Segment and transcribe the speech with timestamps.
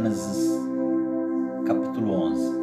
[0.00, 0.58] Gênesis
[1.66, 2.58] capítulo 11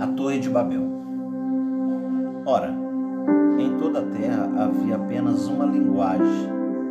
[0.00, 0.82] A Torre de Babel
[2.44, 2.74] Ora,
[3.60, 6.48] em toda a terra havia apenas uma linguagem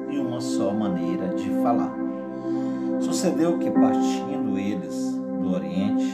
[0.09, 1.93] e uma só maneira de falar.
[3.01, 6.13] Sucedeu que, partindo eles do Oriente,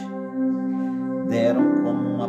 [1.28, 2.28] deram como uma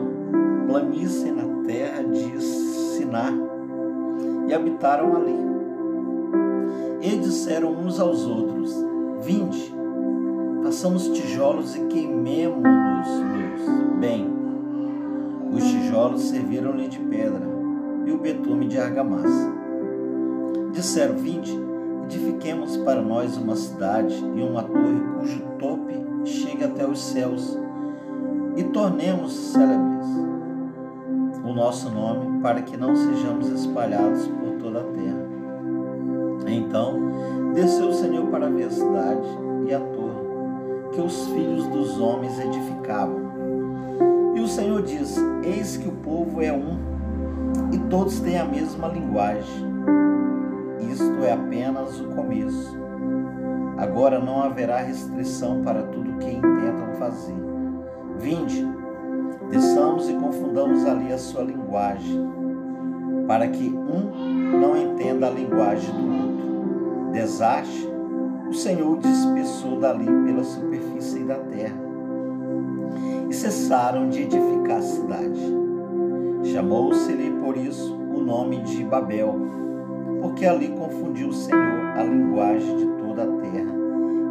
[0.67, 3.33] planície na terra de Siná
[4.47, 5.35] e habitaram ali.
[7.01, 8.94] E disseram uns aos outros:
[9.25, 9.73] Vinde,
[10.63, 13.07] façamos tijolos e queimemo-nos
[13.99, 14.31] bem.
[15.51, 17.41] Os tijolos serviram-lhe de pedra
[18.05, 19.51] e o betume de argamassa.
[20.73, 21.57] Disseram: Vinde,
[22.03, 27.57] edifiquemos para nós uma cidade e uma torre cujo tope chegue até os céus
[28.55, 30.05] e tornemos célebres
[31.43, 35.24] o nosso nome para que não sejamos espalhados por toda a terra.
[36.47, 39.27] Então desceu o Senhor para a cidade
[39.67, 40.25] e a torre
[40.95, 43.33] que os filhos dos homens edificavam.
[44.35, 46.77] E o Senhor diz: Eis que o povo é um
[47.71, 49.65] e todos têm a mesma linguagem.
[50.91, 52.77] Isto é apenas o começo.
[53.77, 57.35] Agora não haverá restrição para tudo que intentam fazer.
[58.17, 58.65] Vinde,
[59.49, 62.25] desçamos e confundamos ali a sua linguagem,
[63.27, 66.34] para que um não entenda a linguagem do outro.
[67.15, 67.89] Desastre,
[68.49, 71.77] o Senhor dispersou dali pela superfície da terra.
[73.29, 75.39] E cessaram de edificar a cidade.
[76.43, 79.33] Chamou-se-lhe por isso o nome de Babel,
[80.21, 83.73] porque ali confundiu o Senhor a linguagem de toda a terra,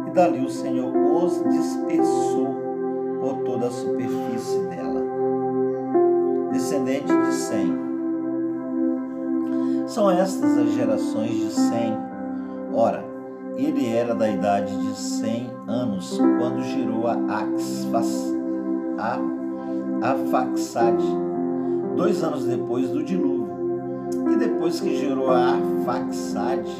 [0.07, 2.55] e dali o Senhor os dispersou
[3.19, 5.03] por toda a superfície dela.
[6.51, 7.73] Descendente de Sem.
[9.87, 12.14] São estas as gerações de Sem.
[12.75, 13.05] Ora,
[13.55, 17.15] ele era da idade de cem anos quando gerou a
[18.97, 19.17] a
[20.11, 21.05] Afaxade,
[21.95, 23.45] dois anos depois do dilúvio.
[24.29, 26.71] E depois que gerou a Afaxade,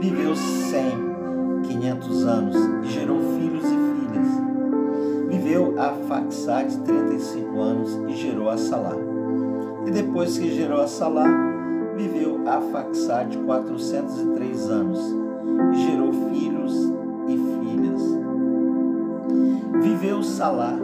[0.00, 0.92] viveu cem,
[1.62, 5.28] quinhentos anos e gerou filhos e filhas.
[5.28, 8.96] Viveu a Faxade 35 anos e gerou a Salá.
[9.86, 11.53] E depois que gerou a Salá,
[11.96, 15.00] viveu a Faxade 403 anos
[15.72, 16.92] e gerou filhos
[17.28, 18.02] e filhas.
[19.82, 20.78] Viveu Salá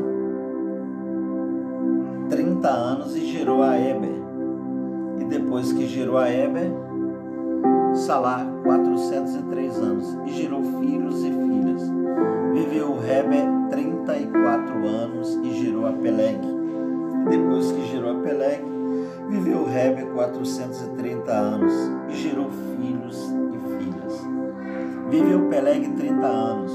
[2.29, 4.21] 30 anos e gerou a Eber.
[5.21, 6.71] E depois que gerou a Eber,
[7.95, 11.83] Salá 403 anos e gerou filhos e filhas.
[12.53, 16.39] Viveu Heber 34 anos e gerou a Peleg.
[17.27, 18.63] E depois que gerou a Peleg,
[19.31, 21.73] viveu Heber 430 anos
[22.09, 24.27] e gerou filhos e filhas.
[25.09, 26.73] Viveu Peleg 30 anos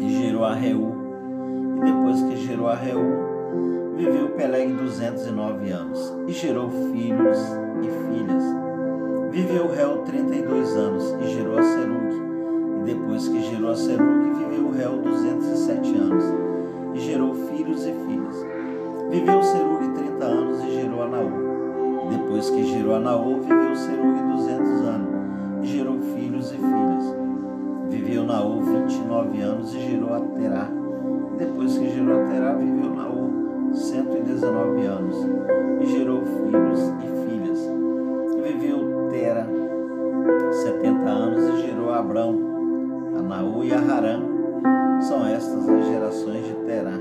[0.00, 0.96] e gerou a Reu.
[1.76, 3.00] E depois que gerou a Reu,
[3.96, 7.38] viveu Peleg 209 anos e gerou filhos
[7.82, 8.44] e filhas.
[9.30, 12.14] Viveu Reu 32 anos e gerou a Serug.
[12.80, 16.24] E depois que gerou a Serug, viveu Reu 207 anos
[16.94, 18.36] e gerou filhos e filhas.
[19.10, 21.47] Viveu Serug 30 anos e gerou a Naú.
[22.28, 27.16] Depois que gerou a Naú, viveu Serug 200 anos e gerou filhos e filhas.
[27.88, 30.68] Viveu Naú 29 anos e gerou a Terá.
[31.38, 35.16] Depois que gerou a Terá, viveu Naú 119 anos
[35.80, 37.60] e gerou filhos e filhas.
[38.42, 39.46] Viveu Tera
[40.50, 42.38] 70 anos e gerou Abrão,
[43.18, 44.20] a Naú e Harã.
[45.00, 46.98] São estas as gerações de Terá.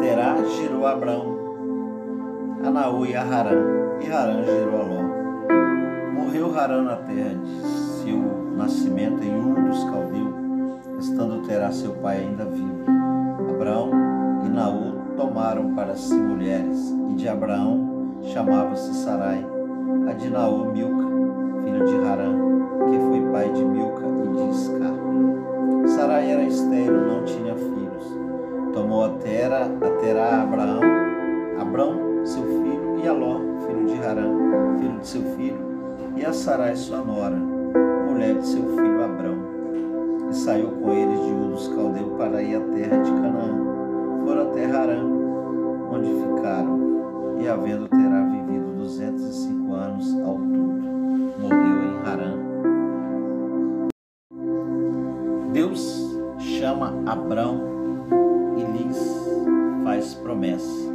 [0.00, 1.33] Terá gerou Abrão,
[2.64, 3.52] a Naú e a Harã,
[4.00, 5.02] e Harã gerou a Ló.
[6.14, 7.60] Morreu Harã na terra de
[8.02, 8.16] seu
[8.56, 10.34] nascimento em Ur dos Caldeus,
[10.98, 12.84] estando Terá seu pai ainda vivo.
[13.50, 13.90] Abraão
[14.46, 19.44] e Naú tomaram para si mulheres, e de Abraão chamava-se Sarai,
[20.08, 21.04] a de Naú Milca,
[21.64, 22.32] filho de Harã,
[22.88, 24.94] que foi pai de Milca e de Iscar.
[25.96, 28.18] Sarai era estéril, não tinha filhos.
[28.72, 32.03] Tomou a Tera, a Terá a Abraão,
[34.22, 35.58] filho de seu filho,
[36.16, 37.36] e a Sarai, sua nora,
[38.08, 39.36] mulher de seu filho Abrão.
[40.30, 44.24] E saiu com eles de Ur dos Caldeus para ir à terra de Canaã.
[44.24, 45.04] Foram até Harã,
[45.90, 50.84] onde ficaram, e havendo Terá vivido duzentos e cinco anos ao todo,
[51.40, 52.34] morreu em Harã.
[55.52, 57.60] Deus chama Abrão
[58.56, 58.98] e lhes
[59.84, 60.92] faz promessa.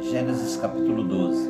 [0.00, 1.49] Gênesis capítulo 12.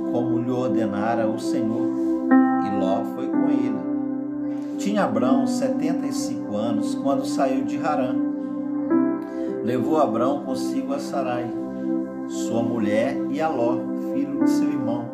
[0.11, 1.87] como lhe ordenara o Senhor,
[2.65, 3.81] e Ló foi com ele.
[4.77, 8.15] Tinha Abrão setenta e cinco anos quando saiu de Harã.
[9.63, 11.45] Levou Abrão consigo a Sarai,
[12.27, 13.77] sua mulher, e a Ló,
[14.13, 15.05] filho de seu irmão,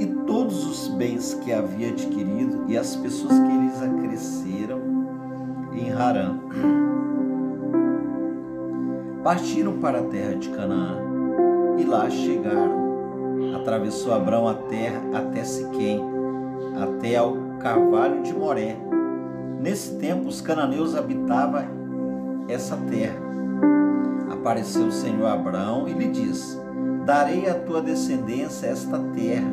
[0.00, 4.80] e todos os bens que havia adquirido e as pessoas que eles acresceram
[5.72, 6.34] em Harã.
[9.22, 10.96] Partiram para a terra de Canaã
[11.78, 12.79] e lá chegaram.
[13.60, 16.00] Atravessou Abrão a terra até Siquém,
[16.80, 18.74] até ao carvalho de Moré.
[19.60, 21.62] Nesse tempo, os cananeus habitavam
[22.48, 23.20] essa terra.
[24.30, 26.58] Apareceu o Senhor a Abraão e lhe disse:
[27.04, 29.52] Darei à tua descendência esta terra.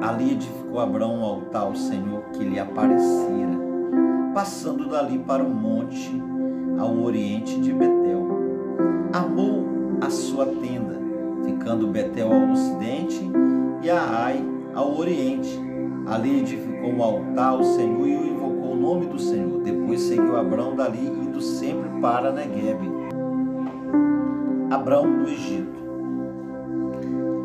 [0.00, 3.58] Ali edificou Abraão um altar ao Senhor que lhe aparecera,
[4.32, 6.10] passando dali para o monte
[6.78, 8.26] ao oriente de Betel.
[9.12, 9.66] Amou
[10.00, 10.98] a sua tenda,
[11.44, 13.30] ficando Betel ao ocidente
[13.82, 14.44] e a Ai
[14.74, 15.60] ao oriente.
[16.06, 19.60] Ali edificou o altar ao Senhor e invocou o nome do Senhor.
[19.62, 22.80] Depois seguiu Abrão dali, indo sempre para Negueb.
[24.70, 25.82] Abrão no Egito.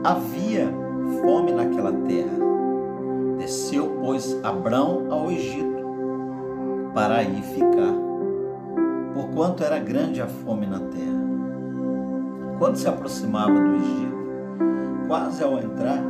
[0.04, 0.70] Havia
[1.22, 2.38] fome naquela terra.
[3.38, 5.78] Desceu, pois, Abrão ao Egito,
[6.94, 7.94] para aí ficar,
[9.14, 11.37] porquanto era grande a fome na terra.
[12.60, 16.04] Quando se aproximava do Egito, quase ao entrar,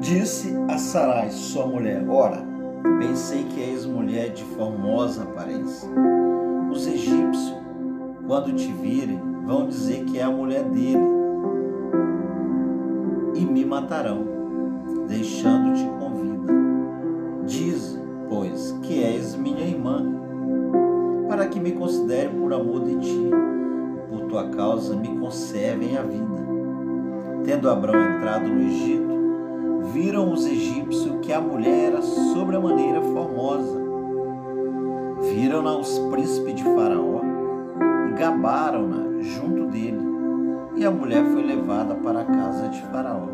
[0.00, 2.40] Disse a Sarai, sua mulher: Ora,
[2.98, 5.88] bem sei que és mulher de formosa aparência.
[6.70, 7.56] Os egípcios,
[8.26, 11.02] quando te virem, vão dizer que é a mulher dele
[13.34, 14.24] e me matarão,
[15.08, 16.52] deixando-te com vida.
[17.44, 20.04] Diz, pois, que és minha irmã,
[21.28, 23.30] para que me considere por amor de ti,
[24.28, 26.46] tua causa me conservem a vida.
[27.44, 29.08] Tendo Abraão entrado no Egito,
[29.92, 33.78] viram os egípcios que a mulher era sobremaneira formosa.
[35.22, 37.20] Viram-na os príncipes de Faraó
[38.08, 40.06] e gabaram-na junto dele.
[40.76, 43.26] E a mulher foi levada para a casa de Faraó.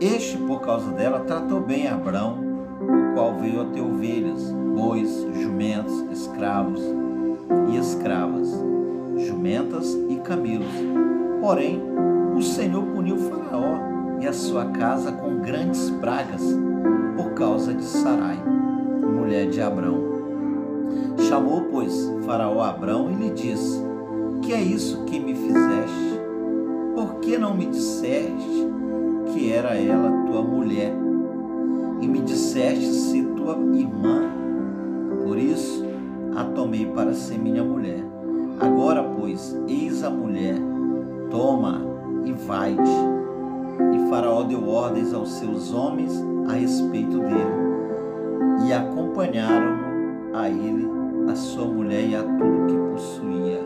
[0.00, 2.38] Este, por causa dela, tratou bem Abrão,
[2.80, 6.82] o qual veio a ter ovelhas, bois, jumentos, escravos
[7.72, 8.62] e escravas,
[9.16, 10.72] jumentas e camelos.
[11.40, 11.80] Porém,
[12.36, 13.78] o Senhor puniu Faraó
[14.20, 16.42] e a sua casa com grandes pragas
[17.16, 18.38] por causa de Sarai,
[19.02, 20.04] mulher de Abrão.
[21.28, 23.82] Chamou, pois, Faraó Abrão e lhe disse:
[24.42, 26.20] Que é isso que me fizeste?
[26.94, 28.68] Por que não me disseste
[29.32, 30.94] que era ela tua mulher?
[32.00, 34.30] E me disseste se tua irmã?
[35.24, 35.84] Por isso
[36.36, 38.05] a tomei para ser minha mulher.
[38.60, 40.56] Agora, pois, eis a mulher,
[41.30, 41.80] toma
[42.24, 43.16] e vai-te
[43.92, 46.12] e Faraó deu ordens aos seus homens
[46.48, 49.76] a respeito dele, e acompanharam
[50.34, 50.88] a ele,
[51.30, 53.60] a sua mulher e a tudo que possuía.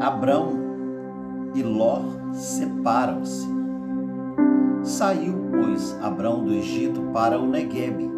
[0.00, 0.52] Abrão
[1.54, 2.00] e Ló
[2.32, 3.48] separam-se.
[4.82, 8.10] Saiu, pois, Abrão do Egito para o Neguebe,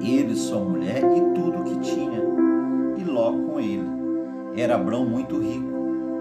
[0.00, 2.20] ele, sua mulher e tudo o que tinha,
[2.96, 3.88] e Ló com ele.
[4.56, 5.70] Era Abrão muito rico,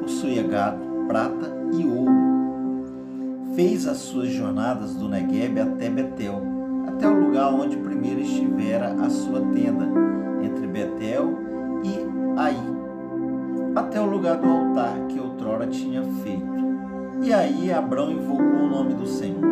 [0.02, 2.30] possuía gado, prata e ouro.
[3.56, 6.42] Fez as suas jornadas do Negueb até Betel,
[6.88, 9.88] até o lugar onde primeiro estivera a sua tenda,
[10.44, 11.38] entre Betel
[11.84, 12.56] e Aí,
[13.76, 16.48] até o lugar do altar que outrora tinha feito.
[17.22, 19.44] E aí Abrão invocou o nome do Senhor.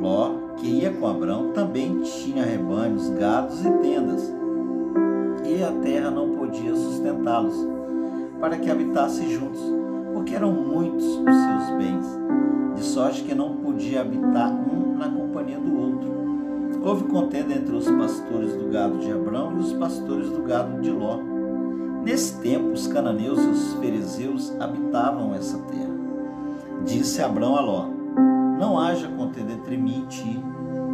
[0.00, 0.32] Ló,
[0.80, 4.32] ia com Abrão, também tinha rebanhos, gados e tendas,
[5.44, 7.54] e a terra não podia sustentá-los,
[8.40, 9.60] para que habitassem juntos
[10.12, 12.06] porque eram muitos os seus bens,
[12.76, 16.12] de sorte que não podia habitar um na companhia do outro.
[16.84, 20.90] Houve contenda entre os pastores do gado de Abrão e os pastores do gado de
[20.90, 21.18] Ló.
[22.04, 25.92] Nesse tempo, os cananeus e os fariseus habitavam essa terra.
[26.84, 27.86] Disse Abrão a Ló:
[28.58, 30.40] Não haja contenda entre mim e ti,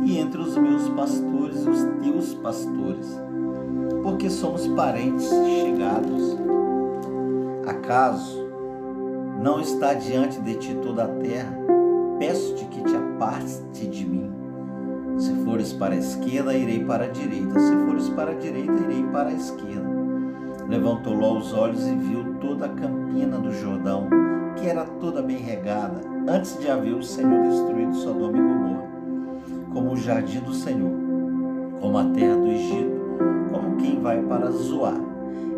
[0.09, 3.21] e entre os meus pastores e os teus pastores,
[4.03, 6.39] porque somos parentes chegados.
[7.67, 8.49] Acaso
[9.43, 11.55] não está diante de ti toda a terra,
[12.19, 14.31] peço-te que te aparte de mim.
[15.19, 17.61] Se fores para a esquerda, irei para a direita.
[17.61, 19.91] Se fores para a direita, irei para a esquerda.
[20.71, 24.09] Levantou Ló os olhos e viu toda a campina do Jordão,
[24.57, 28.98] que era toda bem regada, antes de haver o Senhor destruído Sodoma e Gomorra,
[29.73, 30.91] como o jardim do Senhor,
[31.81, 32.99] como a terra do Egito,
[33.53, 35.01] como quem vai para Zoar.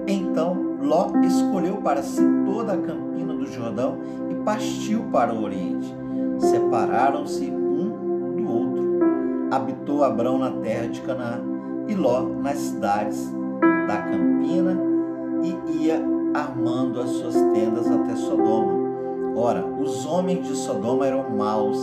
[0.07, 3.99] Então Ló escolheu para si toda a campina do Jordão
[4.31, 5.95] e partiu para o oriente.
[6.39, 8.99] Separaram-se um do outro.
[9.51, 11.43] Habitou Abrão na terra de Canaã
[11.87, 13.31] e Ló nas cidades
[13.87, 14.81] da campina
[15.43, 16.03] e ia
[16.35, 18.81] armando as suas tendas até Sodoma.
[19.37, 21.79] Ora, os homens de Sodoma eram maus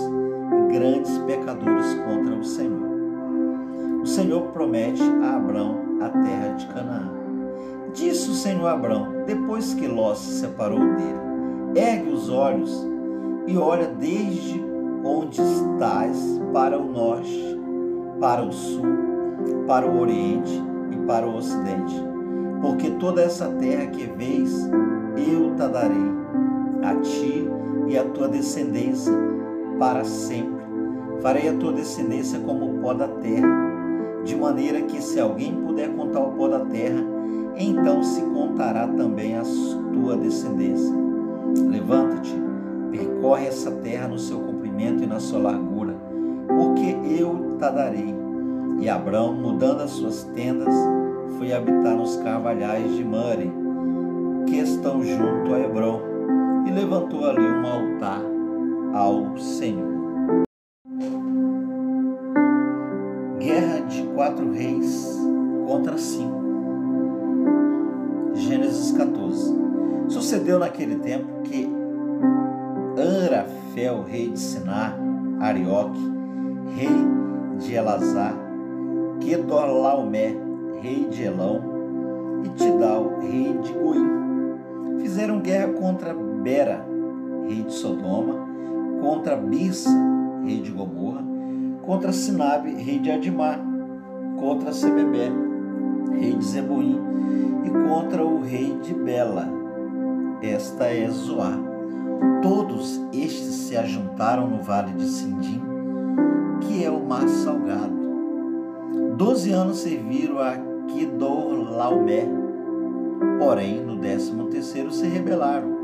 [0.71, 2.87] grandes pecadores contra o Senhor.
[4.01, 7.11] O Senhor promete a Abrão a terra de Canaã.
[7.93, 11.19] Disse o Senhor a Abrão, depois que Ló se separou dele:
[11.75, 12.87] Ergue os olhos
[13.47, 14.63] e olha desde
[15.03, 16.17] onde estás
[16.53, 17.59] para o norte,
[18.19, 18.85] para o sul,
[19.65, 21.95] para o oriente e para o ocidente.
[22.61, 24.69] Porque toda essa terra que vês,
[25.15, 26.17] eu te darei
[26.83, 27.47] a ti
[27.87, 29.13] e a tua descendência
[29.79, 30.56] para sempre.
[31.21, 33.47] Farei a tua descendência como o pó da terra,
[34.23, 37.03] de maneira que se alguém puder contar o pó da terra,
[37.57, 39.43] então se contará também a
[39.93, 40.93] tua descendência.
[41.67, 42.35] Levanta-te,
[42.91, 45.95] percorre essa terra no seu comprimento e na sua largura,
[46.47, 48.15] porque eu te darei.
[48.79, 50.73] E Abraão, mudando as suas tendas,
[51.37, 53.51] foi habitar nos carvalhais de Mare,
[54.45, 56.01] que estão junto a Hebron,
[56.67, 58.21] e levantou ali um altar
[58.93, 59.96] ao Senhor.
[64.27, 65.17] Quatro reis
[65.65, 66.43] contra cinco.
[68.33, 69.55] Gênesis 14.
[70.09, 71.65] Sucedeu naquele tempo que
[72.97, 74.97] Anrafel, rei de Sinar,
[75.39, 75.99] Arioque,
[76.75, 76.89] rei
[77.57, 78.33] de Elazar,
[79.21, 80.35] Kedorlaomé,
[80.81, 81.61] rei de Elão,
[82.43, 86.85] e Tidal, rei de Goim, fizeram guerra contra Bera,
[87.47, 88.45] rei de Sodoma,
[89.01, 89.89] contra Birsa,
[90.43, 91.23] rei de Gomorra,
[91.83, 93.66] contra Sinabe, rei de Adimá,
[94.37, 95.31] contra Sebebé,
[96.11, 96.99] rei de Zeboim,
[97.65, 99.47] e contra o rei de Bela.
[100.41, 101.59] Esta é Zoar.
[102.41, 105.61] Todos estes se ajuntaram no vale de Sindim,
[106.61, 107.97] que é o mar salgado.
[109.17, 110.55] Doze anos serviram a
[110.87, 112.27] Kidor-Laomé,
[113.39, 115.75] porém no décimo terceiro se rebelaram.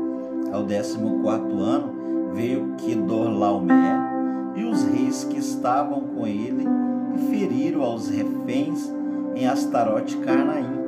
[0.52, 6.64] Ao décimo quarto ano veio Kidor-Laomé e os reis que estavam com ele
[7.18, 8.92] feriram aos reféns
[9.34, 10.84] em Astarote Carnaim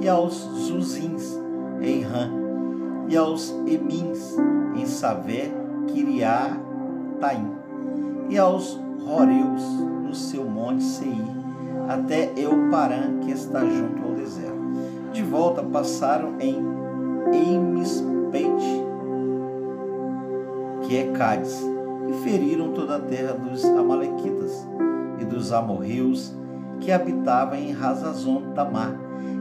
[0.00, 1.38] e aos Zuzins
[1.80, 2.30] em Rã
[3.08, 4.36] e aos Emins
[4.76, 5.50] em Savé
[5.88, 7.50] Kiriataim
[8.28, 9.62] e aos Roreus
[10.04, 11.42] no seu monte Seir
[11.88, 14.62] até Euparã que está junto ao deserto.
[15.12, 16.56] De volta passaram em
[17.32, 18.82] Emispete
[20.86, 21.60] que é Cádiz
[22.08, 24.66] e feriram toda a terra dos Amalequitas
[25.22, 26.34] e dos amorreus
[26.80, 28.94] que habitavam em Razazon Tamar.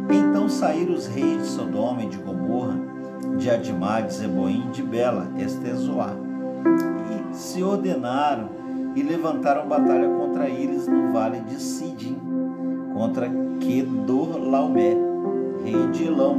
[0.09, 2.75] Então saíram os reis de Sodoma e de Gomorra,
[3.37, 6.11] de Adimá, de Zeboim, de Bela, Estezoá,
[7.31, 8.49] e se ordenaram
[8.95, 12.17] e levantaram batalha contra eles no vale de Sidim,
[12.93, 14.95] contra Kedor Laomé,
[15.63, 16.37] rei de Elão,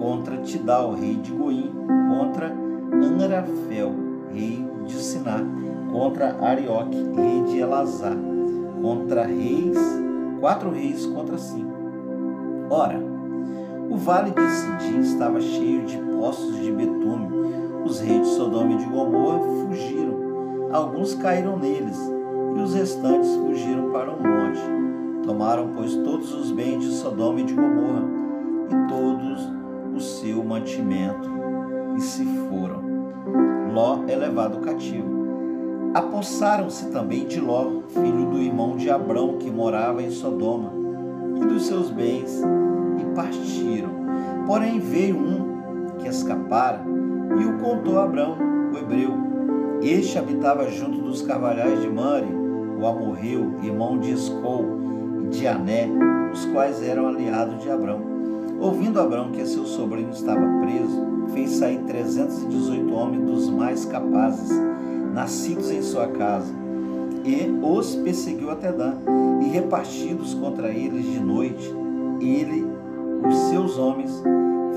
[0.00, 1.70] contra Tidal, rei de Goim,
[2.08, 2.48] contra
[2.92, 3.92] Anrafel,
[4.32, 5.38] rei de Siná,
[5.92, 8.16] contra Arioque, rei de Elazar,
[8.84, 9.78] contra reis,
[10.40, 11.72] quatro reis contra cinco.
[12.68, 13.00] Ora,
[13.88, 17.28] o vale de Sidim estava cheio de poços de betume.
[17.82, 20.68] Os reis de Sodoma e de Gomorra fugiram.
[20.70, 21.98] Alguns caíram neles,
[22.56, 24.60] e os restantes fugiram para um monte.
[25.26, 28.04] Tomaram, pois, todos os bens de Sodoma e de Gomorra,
[28.68, 29.50] e todos
[29.96, 31.30] o seu mantimento,
[31.96, 32.82] e se foram.
[33.72, 35.13] Ló é levado cativo.
[35.94, 40.72] Apossaram-se também de Ló, filho do irmão de Abrão, que morava em Sodoma,
[41.40, 42.42] e dos seus bens,
[42.98, 43.90] e partiram.
[44.44, 46.84] Porém veio um que escapara
[47.40, 48.36] e o contou a Abrão,
[48.72, 49.12] o hebreu.
[49.82, 52.26] Este habitava junto dos carvalhais de Mare,
[52.76, 54.64] o amorreu, irmão de Escol
[55.22, 55.88] e de Ané,
[56.32, 58.00] os quais eram aliados de Abrão.
[58.60, 64.50] Ouvindo Abrão que seu sobrinho estava preso, fez sair 318 homens dos mais capazes,
[65.14, 66.52] nascidos em sua casa,
[67.24, 68.94] e os perseguiu até Dan,
[69.40, 71.72] e repartidos contra eles de noite,
[72.20, 72.66] ele,
[73.26, 74.22] os seus homens,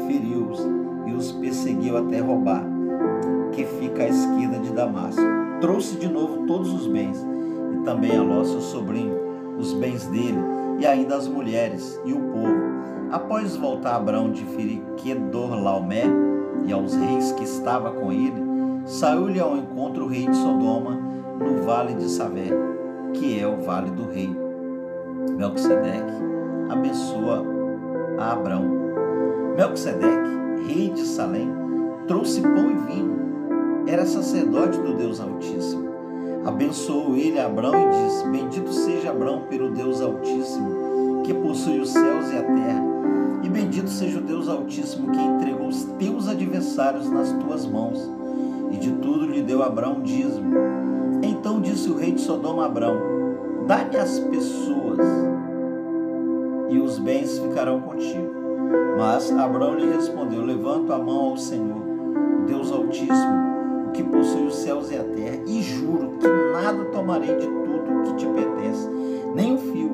[0.06, 0.60] feriu-os
[1.08, 2.64] e os perseguiu até roubar,
[3.52, 5.22] que fica à esquerda de Damasco.
[5.60, 7.18] Trouxe de novo todos os bens
[7.74, 9.18] e também a Ló, seu sobrinho,
[9.58, 10.38] os bens dele,
[10.80, 12.78] e ainda as mulheres e o povo.
[13.12, 14.82] Após voltar Abraão de ferir
[15.64, 16.04] Laomé
[16.66, 18.47] e aos reis que estava com ele,
[18.88, 20.98] saiu-lhe ao encontro o rei de Sodoma
[21.40, 22.50] no vale de Savé,
[23.14, 24.34] que é o vale do rei.
[25.38, 26.14] Melquisedeque
[26.70, 27.44] abençoa
[28.18, 28.66] a Abraão.
[29.56, 30.30] Melquisedeque,
[30.68, 31.50] rei de Salém,
[32.08, 33.18] trouxe pão e vinho.
[33.88, 35.88] Era sacerdote do Deus Altíssimo.
[36.46, 41.90] Abençoou ele a Abraão e disse: Bendito seja Abraão pelo Deus Altíssimo, que possui os
[41.90, 42.88] céus e a terra.
[43.44, 48.17] E bendito seja o Deus Altíssimo que entregou os teus adversários nas tuas mãos.
[48.72, 50.54] E de tudo lhe deu Abraão dízimo.
[51.24, 52.98] Então disse o rei de Sodoma a Abraão:
[53.68, 55.00] Dá-me as pessoas,
[56.70, 58.34] e os bens ficarão contigo.
[58.98, 61.82] Mas Abraão lhe respondeu: Levanto a mão ao Senhor,
[62.46, 67.36] Deus Altíssimo, o que possui os céus e a terra, e juro que nada tomarei
[67.36, 68.90] de tudo que te pertence,
[69.36, 69.92] nem um fio,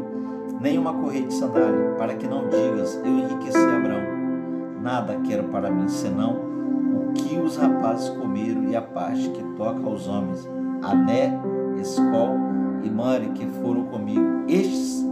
[0.60, 4.02] nem uma correia de sandália, para que não digas: Eu enriqueci Abraão.
[4.82, 6.53] Nada quero para mim, senão
[6.94, 10.48] o que os rapazes comeram e a parte que toca aos homens,
[10.82, 11.34] Ané,
[11.80, 12.38] Escol
[12.84, 15.06] e Mare que foram comigo, estes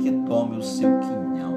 [0.00, 1.54] que tome o seu quinhão.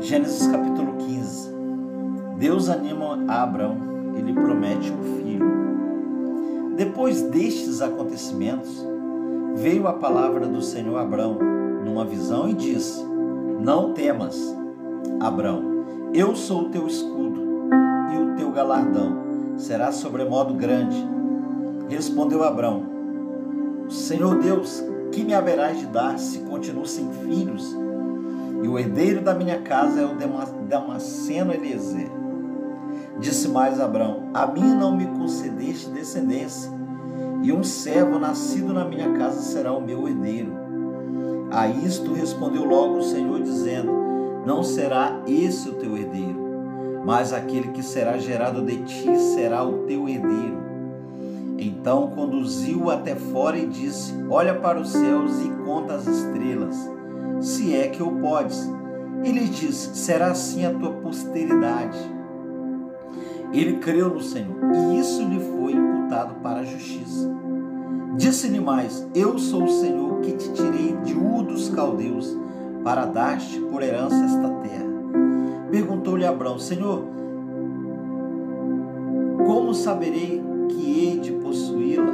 [0.00, 1.50] Gênesis capítulo 15.
[2.38, 3.76] Deus anima Abraão
[4.16, 5.46] e lhe promete um filho.
[6.76, 8.84] Depois destes acontecimentos,
[9.54, 11.38] veio a palavra do Senhor Abraão
[11.84, 13.09] numa visão e disse:
[13.60, 14.36] Não temas,
[15.20, 17.40] Abraão, eu sou o teu escudo
[18.12, 20.96] e o teu galardão será sobremodo grande.
[21.88, 22.84] Respondeu Abraão:
[23.88, 27.76] Senhor Deus, que me haverás de dar se continuo sem filhos?
[28.62, 30.14] e o herdeiro da minha casa é o
[30.66, 32.10] Damasceno Eliezer.
[33.18, 36.70] Disse mais Abraão: A mim não me concedeste descendência,
[37.42, 40.69] e um servo nascido na minha casa será o meu herdeiro.
[41.50, 43.92] A isto respondeu logo o Senhor, dizendo:
[44.46, 46.38] Não será esse o teu herdeiro,
[47.04, 50.60] mas aquele que será gerado de ti será o teu herdeiro.
[51.58, 57.00] Então conduziu-o até fora e disse: Olha para os céus e conta as estrelas
[57.40, 58.70] se é que o podes.
[59.24, 61.98] Ele diz: será assim a tua posteridade.
[63.52, 67.28] Ele creu no Senhor e isso lhe foi imputado para a justiça.
[68.20, 72.36] Disse-lhe mais: Eu sou o Senhor que te tirei de Ur dos caldeus
[72.84, 74.90] para dar-te por herança esta terra.
[75.70, 77.02] Perguntou-lhe Abraão: Senhor,
[79.46, 82.12] como saberei que hei de possuí-la?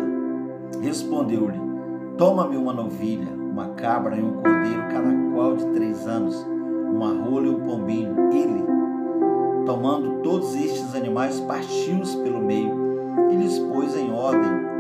[0.81, 1.59] Respondeu-lhe:
[2.17, 6.47] Toma-me uma novilha uma cabra e um cordeiro, cada qual de três anos,
[6.93, 8.15] uma rola e um pombinho.
[8.31, 8.63] Ele,
[9.65, 12.71] tomando todos estes animais, partiu-os pelo meio
[13.33, 14.76] e lhes pôs em ordem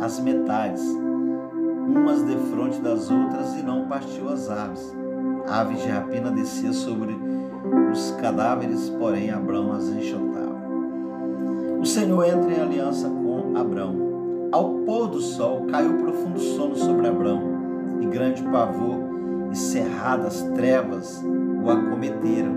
[0.00, 4.94] as metades, umas defronte das outras, e não partiu as aves.
[5.48, 7.16] Aves de rapina descia sobre
[7.92, 10.56] os cadáveres, porém Abraão as enxotava.
[11.80, 14.48] O Senhor entra em aliança com Abraão.
[14.52, 17.42] Ao pôr do sol, caiu profundo sono sobre Abraão
[18.00, 18.96] e grande pavor
[19.52, 21.22] e cerradas trevas
[21.64, 22.54] o acometeram.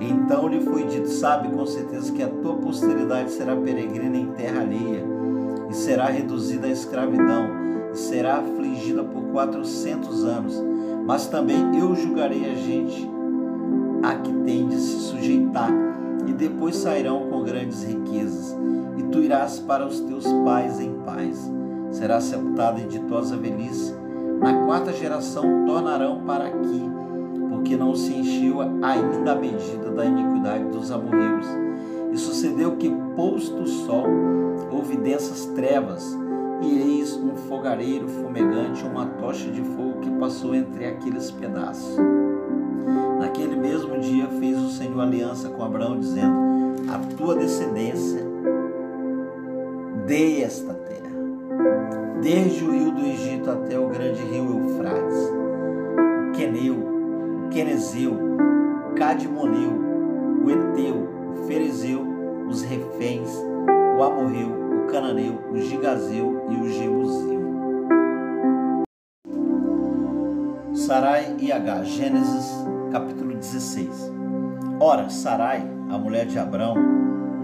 [0.00, 4.60] Então lhe foi dito: Sabe com certeza que a tua posteridade será peregrina em terra
[4.60, 5.04] alheia,
[5.70, 7.48] e será reduzida à escravidão,
[7.92, 10.62] e será afligida por quatrocentos anos.
[11.04, 13.08] Mas também eu julgarei a gente
[14.02, 15.70] a que tem de se sujeitar,
[16.26, 18.56] e depois sairão com grandes riquezas,
[18.96, 21.50] e tu irás para os teus pais em paz.
[21.90, 23.94] Será sepultada em ditosa velhice
[24.40, 26.90] na quarta geração tornarão para aqui,
[27.48, 31.65] porque não se encheu ainda a medida da iniquidade dos amorreus.
[32.12, 34.06] E sucedeu que, posto o sol,
[34.70, 36.16] houve densas trevas,
[36.62, 41.96] e eis um fogareiro fumegante, uma tocha de fogo que passou entre aqueles pedaços.
[43.18, 46.34] Naquele mesmo dia fez o Senhor aliança com Abraão, dizendo:
[46.88, 48.24] A tua descendência
[50.06, 50.96] dê esta terra
[52.22, 55.30] desde o rio do Egito até o grande rio Eufrates,
[56.28, 59.70] o Queneu, o Quenezeu, o Cadmoneu,
[60.44, 61.08] o Eteu,
[61.46, 62.04] Ferezeu,
[62.48, 63.30] os Reféns,
[63.98, 67.46] o Amorreu, o Cananeu, o Gigazeu e o Jebuseu.
[70.74, 74.12] Sarai e H, Gênesis capítulo 16.
[74.80, 76.74] Ora, Sarai, a mulher de Abrão,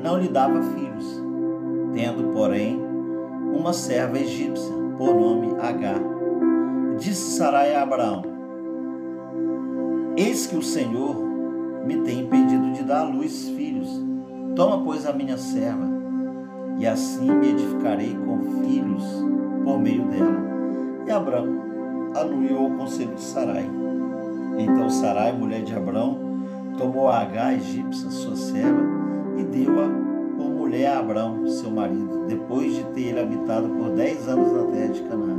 [0.02, 1.22] não lhe dava filhos,
[1.94, 2.80] tendo, porém,
[3.54, 6.00] uma serva egípcia, por nome Agar.
[6.98, 8.22] Disse Sarai a Abraão:
[10.16, 11.31] Eis que o Senhor
[11.86, 13.88] me tem impedido de dar à luz filhos.
[14.54, 15.86] Toma, pois, a minha serva,
[16.78, 19.04] e assim me edificarei com filhos
[19.64, 20.40] por meio dela.
[21.06, 21.62] E Abraão
[22.14, 23.68] anuiu o conselho de Sarai.
[24.58, 26.18] Então Sarai, mulher de Abraão,
[26.76, 28.82] tomou a H, egípcia, sua serva,
[29.36, 29.88] e deu-a
[30.36, 34.64] por mulher a Abraão, seu marido, depois de ter ele habitado por dez anos na
[34.70, 35.38] terra de Canaã.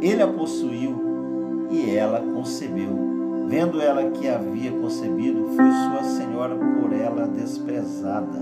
[0.00, 3.11] Ele a possuiu e ela concebeu.
[3.52, 8.38] Vendo ela que havia concebido, foi sua senhora por ela desprezada.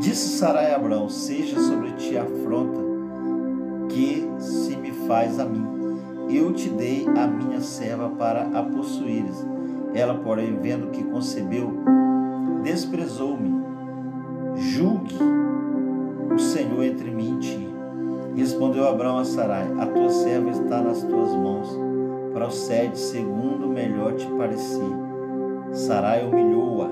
[0.00, 2.80] Disse Sarai a Abraão: Seja sobre ti a afronta
[3.90, 5.64] que se me faz a mim.
[6.28, 9.46] Eu te dei a minha serva para a possuíres.
[9.94, 11.72] Ela, porém, vendo que concebeu,
[12.64, 13.52] desprezou-me.
[14.56, 15.14] Julgue
[16.34, 17.68] o Senhor entre mim e ti.
[18.34, 21.89] Respondeu Abraão a Sarai: A tua serva está nas tuas mãos
[22.32, 24.90] procede segundo melhor te parecer.
[25.72, 26.90] Sarai humilhou-a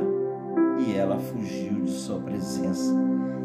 [0.79, 2.95] e ela fugiu de sua presença.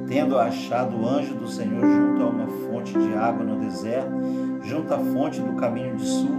[0.08, 4.12] Tendo achado o anjo do Senhor junto a uma fonte de água no deserto,
[4.62, 6.36] junto à fonte do caminho de sul,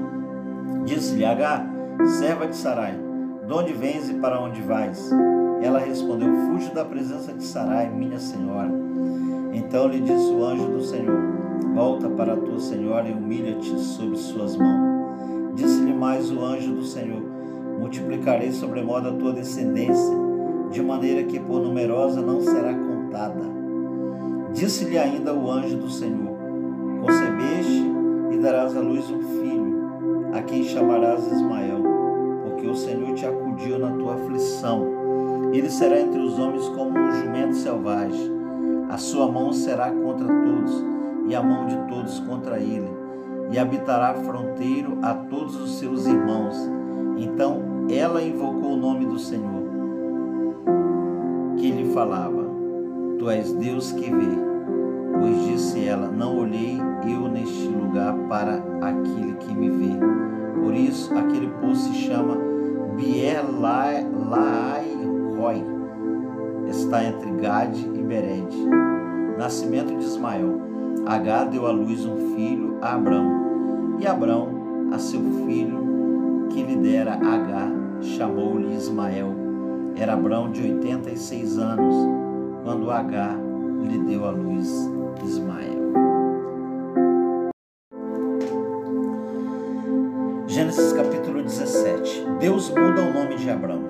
[0.84, 1.66] disse-lhe: Agar,
[2.20, 2.94] serva de Sarai,
[3.46, 5.10] de onde vens e para onde vais?
[5.62, 8.70] Ela respondeu: Fujo da presença de Sarai, minha senhora.
[9.52, 11.20] Então lhe disse o anjo do Senhor:
[11.74, 15.03] Volta para a tua senhora e humilha-te sob suas mãos.
[15.54, 17.22] Disse-lhe mais o anjo do Senhor:
[17.78, 20.16] Multiplicarei sobremodo a tua descendência,
[20.70, 23.44] de maneira que por numerosa não será contada.
[24.52, 26.36] Disse-lhe ainda o anjo do Senhor:
[27.00, 27.84] Concebeste
[28.32, 31.82] e darás à luz um filho, a quem chamarás Ismael,
[32.42, 34.92] porque o Senhor te acudiu na tua aflição.
[35.52, 38.34] Ele será entre os homens como um jumento selvagem.
[38.90, 40.84] A sua mão será contra todos,
[41.28, 43.03] e a mão de todos contra ele
[43.50, 46.56] e habitará fronteiro a todos os seus irmãos.
[47.16, 49.62] Então ela invocou o nome do Senhor,
[51.56, 52.44] que lhe falava:
[53.18, 54.44] Tu és Deus que vê.
[55.18, 59.98] Pois disse ela: Não olhei eu neste lugar para aquele que me vê.
[60.62, 62.36] Por isso aquele poço se chama
[62.96, 63.44] Bier
[65.36, 65.62] Roy.
[66.68, 68.56] Está entre Gade e Bered.
[69.38, 70.73] Nascimento de Ismael.
[71.06, 74.48] Agar deu à luz um filho a Abrão e Abrão,
[74.90, 79.28] a seu filho, que lhe dera Agar, chamou-lhe Ismael.
[79.96, 81.94] Era Abrão de 86 anos,
[82.64, 83.36] quando Agar
[83.82, 84.90] lhe deu à luz
[85.22, 85.92] Ismael.
[90.46, 92.26] Gênesis capítulo 17.
[92.40, 93.82] Deus muda o nome de Abrão.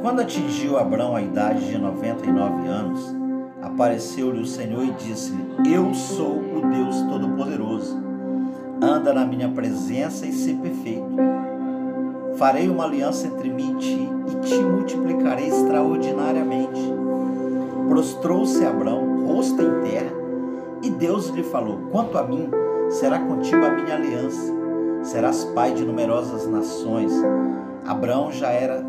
[0.00, 3.17] Quando atingiu Abrão a idade de 99 anos,
[3.62, 8.08] apareceu-lhe o Senhor e disse-lhe: Eu sou o Deus Todo-Poderoso
[8.80, 11.08] anda na minha presença e ser perfeito.
[12.36, 16.80] Farei uma aliança entre mim e ti, e te multiplicarei extraordinariamente.
[17.88, 20.12] Prostrou-se Abraão, rosto em terra,
[20.82, 22.48] e Deus lhe falou: Quanto a mim,
[22.90, 24.54] será contigo a minha aliança.
[25.02, 27.12] Serás pai de numerosas nações.
[27.84, 28.84] Abraão já era,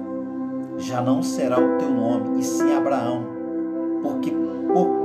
[0.77, 3.23] já não será o teu nome, e sim Abraão,
[4.03, 4.38] porque por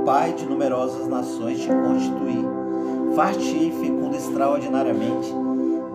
[0.05, 2.55] pai de numerosas nações te constituí
[3.15, 5.33] Far-te-ei fecundo extraordinariamente,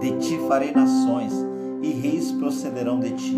[0.01, 1.35] de ti farei nações,
[1.83, 3.37] e reis procederão de ti.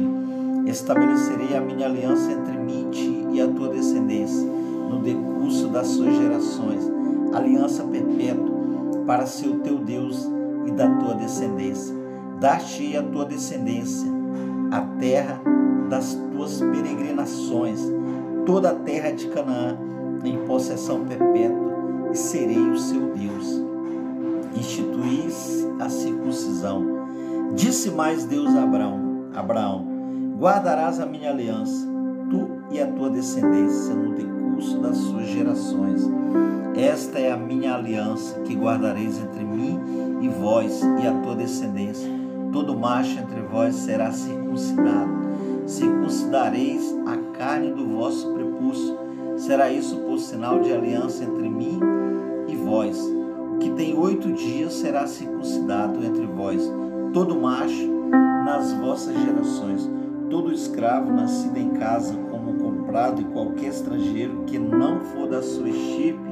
[0.66, 4.46] Estabelecerei a minha aliança entre mim e ti e a tua descendência,
[4.88, 6.88] no decurso das suas gerações,
[7.34, 8.52] aliança perpétua,
[9.04, 10.30] para ser o teu Deus
[10.64, 11.92] e da tua descendência.
[12.38, 14.08] Dar-te-ei a tua descendência,
[14.70, 15.40] a terra
[15.88, 17.80] das tuas peregrinações,
[18.46, 19.76] toda a terra de Canaã,
[20.24, 23.72] em possessão perpétua, e serei o seu Deus
[24.56, 26.84] instituís a circuncisão.
[27.54, 29.86] Disse mais Deus a Abraão: Abraão,
[30.38, 31.86] guardarás a minha aliança,
[32.30, 36.08] tu e a tua descendência no decurso das suas gerações.
[36.74, 39.78] Esta é a minha aliança que guardareis entre mim
[40.22, 42.10] e vós e a tua descendência.
[42.50, 45.10] Todo macho entre vós será circuncidado.
[45.66, 49.01] Circuncidareis a carne do vosso prepúcio.
[49.42, 51.80] Será isso por sinal de aliança entre mim
[52.46, 52.96] e vós?
[53.58, 56.62] Que tem oito dias será circuncidado entre vós,
[57.12, 57.90] todo macho
[58.44, 59.90] nas vossas gerações,
[60.30, 65.70] todo escravo nascido em casa como comprado e qualquer estrangeiro que não for da sua
[65.70, 66.30] estirpe,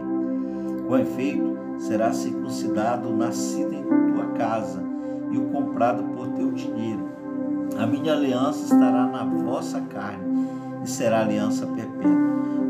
[0.87, 4.81] com efeito, será circuncidado nascido em tua casa
[5.33, 7.09] e o comprado por teu dinheiro.
[7.77, 10.31] A minha aliança estará na vossa carne
[10.83, 12.11] e será aliança perpétua.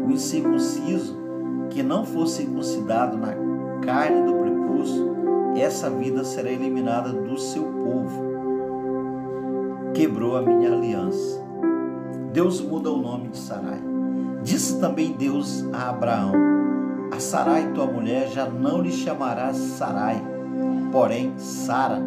[0.07, 1.16] O incircunciso
[1.70, 3.35] que não for circuncidado na
[3.83, 4.40] carne do
[5.61, 8.31] essa vida será eliminada do seu povo.
[9.94, 11.40] Quebrou a minha aliança.
[12.33, 13.81] Deus muda o nome de Sarai.
[14.42, 16.33] Disse também Deus a Abraão:
[17.12, 20.23] A Sarai, tua mulher, já não lhe chamarás Sarai,
[20.90, 22.01] porém Sara.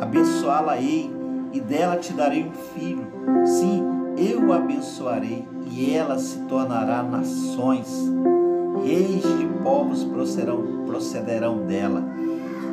[0.00, 1.10] Abençoá-la-ei
[1.52, 3.06] e dela te darei um filho.
[3.46, 3.82] Sim,
[4.16, 8.10] eu abençoarei e ela se tornará nações.
[8.84, 12.02] Reis de povos procederão, procederão dela.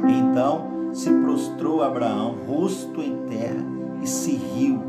[0.08, 3.64] Então se prostrou Abraão, rosto em terra,
[4.02, 4.80] e se riu.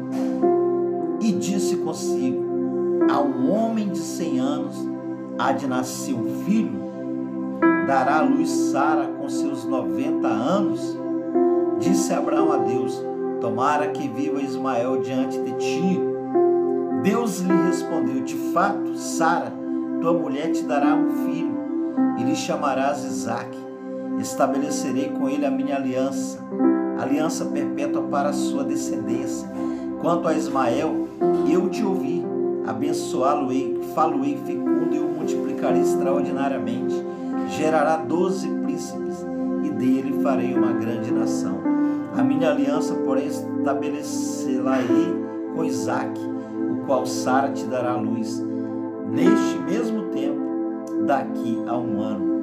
[1.20, 2.44] E disse consigo:
[3.10, 4.76] A um homem de cem anos
[5.38, 6.84] há de nascer um filho?
[7.86, 10.96] Dará à luz Sara com seus noventa anos?
[11.78, 13.02] Disse Abraão a Deus:
[13.40, 16.13] Tomara que viva Ismael diante de ti.
[17.04, 19.52] Deus lhe respondeu: De fato, Sara,
[20.00, 21.54] tua mulher te dará um filho,
[22.18, 23.58] e lhe chamarás Isaque.
[24.18, 26.38] Estabelecerei com ele a minha aliança,
[26.98, 29.46] aliança perpétua para a sua descendência.
[30.00, 31.06] Quanto a Ismael,
[31.46, 32.24] eu te ouvi,
[32.66, 36.94] abençoá-lo-ei, falo-ei fecundo e o multiplicarei extraordinariamente.
[37.50, 39.18] Gerará doze príncipes,
[39.62, 41.58] e dele farei uma grande nação.
[42.16, 45.22] A minha aliança, porém, estabelecê-la-ei
[45.54, 46.34] com Isaque,
[46.86, 48.42] qual Sara te dará luz,
[49.10, 52.34] neste mesmo tempo, daqui a um ano.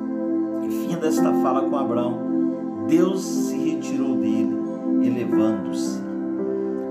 [0.64, 2.20] E fim desta fala com Abraão,
[2.88, 4.58] Deus se retirou dele,
[5.02, 6.02] elevando-se.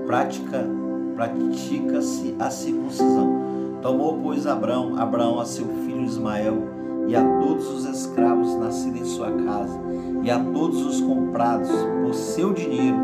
[0.05, 0.67] Prática,
[1.15, 3.41] pratica-se a circuncisão.
[3.81, 9.05] Tomou, pois, Abraão, Abraão a seu filho Ismael, e a todos os escravos nascidos em
[9.05, 9.79] sua casa,
[10.23, 11.69] e a todos os comprados
[12.03, 12.97] por seu dinheiro,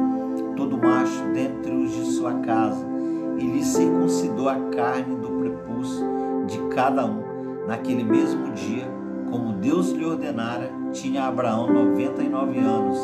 [0.55, 2.96] todo macho dentre os de sua casa,
[3.37, 6.05] e lhe circuncidou a carne do prepúcio
[6.47, 7.23] de cada um.
[7.67, 8.89] Naquele mesmo dia,
[9.29, 12.97] como Deus lhe ordenara, tinha Abraão 99 anos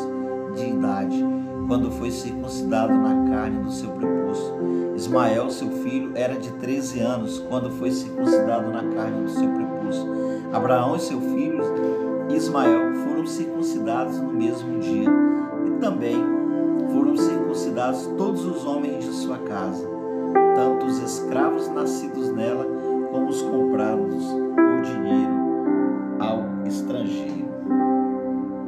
[0.56, 1.24] de idade,
[1.66, 4.54] quando foi circuncidado na carne do seu prepúcio.
[4.94, 10.06] Ismael, seu filho, era de 13 anos, quando foi circuncidado na carne do seu prepúcio.
[10.52, 11.54] Abraão e seu filho
[12.30, 15.08] Ismael foram circuncidados no mesmo dia,
[15.66, 16.16] e também
[16.92, 19.88] foram circuncidados todos os homens de sua casa,
[20.54, 22.66] tanto os escravos nascidos nela
[23.10, 25.33] como os comprados por dinheiro.